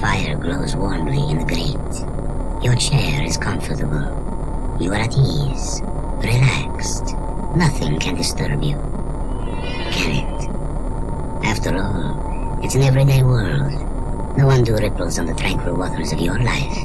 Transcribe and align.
fire 0.00 0.34
glows 0.34 0.74
warmly 0.74 1.30
in 1.30 1.38
the 1.38 1.44
grate. 1.44 2.64
Your 2.64 2.74
chair 2.74 3.22
is 3.22 3.36
comfortable. 3.36 4.08
You 4.80 4.92
are 4.92 4.96
at 4.96 5.12
ease, 5.12 5.82
relaxed. 6.24 7.14
Nothing 7.54 7.98
can 7.98 8.14
disturb 8.14 8.62
you. 8.62 8.76
Can 9.92 10.24
it? 10.24 10.50
After 11.44 11.76
all, 11.76 12.58
it's 12.64 12.74
an 12.74 12.82
everyday 12.82 13.22
world. 13.22 13.72
No 14.38 14.48
undue 14.48 14.76
ripples 14.76 15.18
on 15.18 15.26
the 15.26 15.34
tranquil 15.34 15.76
waters 15.76 16.12
of 16.12 16.20
your 16.20 16.38
life. 16.38 16.78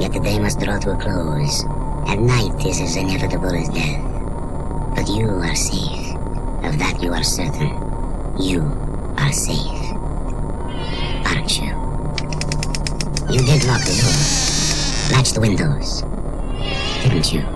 Yet 0.00 0.12
the 0.12 0.20
day 0.22 0.38
must 0.38 0.60
draw 0.60 0.78
to 0.78 0.92
a 0.92 0.96
close, 0.96 1.64
and 2.06 2.28
night 2.28 2.64
is 2.64 2.80
as 2.80 2.94
inevitable 2.94 3.54
as 3.56 3.68
death. 3.70 4.04
But 4.94 5.08
you 5.08 5.28
are 5.28 5.54
safe. 5.56 6.14
Of 6.62 6.78
that 6.78 7.02
you 7.02 7.12
are 7.12 7.24
certain. 7.24 7.74
You 8.40 8.62
are 9.18 9.32
safe. 9.32 9.92
Aren't 11.26 11.58
you? 11.60 11.89
You 13.30 13.38
did 13.46 13.64
lock 13.64 13.80
the 13.82 13.94
door. 13.94 15.16
Latch 15.16 15.30
the 15.32 15.40
windows. 15.40 16.02
Didn't 17.02 17.32
you? 17.32 17.46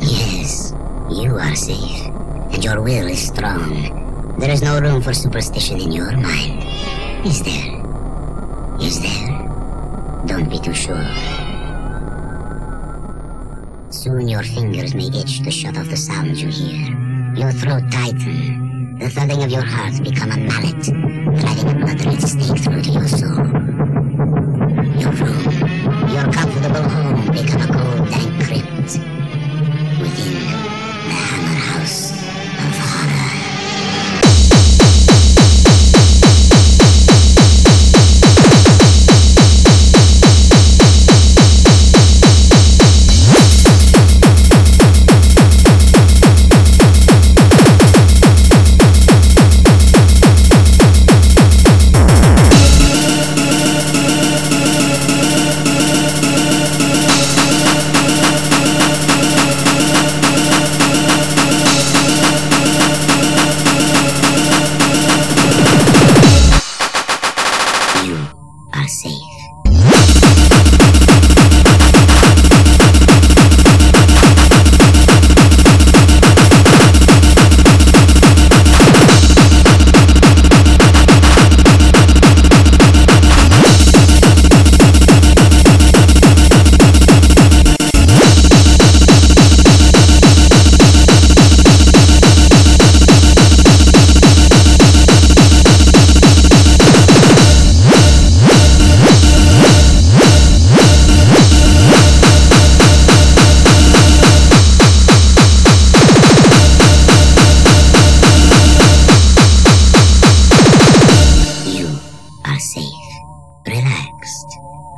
Yes, 0.00 0.74
you 1.08 1.36
are 1.36 1.54
safe. 1.54 2.06
And 2.52 2.64
your 2.64 2.82
will 2.82 3.06
is 3.06 3.28
strong. 3.28 4.36
There 4.40 4.50
is 4.50 4.62
no 4.62 4.80
room 4.80 5.02
for 5.02 5.14
superstition 5.14 5.80
in 5.80 5.92
your 5.92 6.10
mind. 6.16 6.64
Is 7.24 7.44
there? 7.44 7.80
Is 8.80 9.00
there? 9.00 9.28
Don't 10.26 10.50
be 10.50 10.58
too 10.58 10.74
sure. 10.74 11.06
Soon 13.90 14.26
your 14.26 14.42
fingers 14.42 14.96
may 14.96 15.06
itch 15.14 15.44
to 15.44 15.50
shut 15.52 15.78
off 15.78 15.88
the 15.88 15.96
sounds 15.96 16.42
you 16.42 16.48
hear. 16.48 16.90
Your 17.36 17.52
throat 17.52 17.84
tighten. 17.92 18.98
The 18.98 19.10
thudding 19.10 19.44
of 19.44 19.50
your 19.50 19.64
heart 19.64 20.02
become 20.02 20.32
a 20.32 20.36
mallet, 20.38 20.82
driving 20.82 21.68
a 21.68 21.74
blood-red 21.84 22.20
stake 22.20 22.58
through 22.64 22.82
to 22.82 22.90
your 22.90 23.06
soul. 23.06 23.65
Your 24.98 25.12
room, 25.12 25.44
your 26.08 26.32
comfortable 26.32 26.88
home 26.88 27.30
become 27.30 27.60
a 27.60 27.66
cold, 27.66 28.10
dank 28.10 28.44
crypt. 28.44 29.25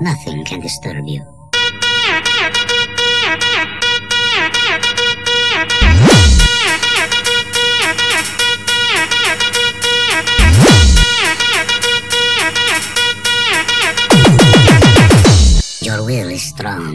Nothing 0.01 0.45
can 0.45 0.61
disturb 0.61 1.07
you. 1.07 1.25
Your 15.83 16.05
will 16.05 16.29
is 16.29 16.43
strong. 16.43 16.95